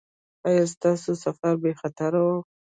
[0.47, 2.29] ایا ستاسو سفر بې خطره و؟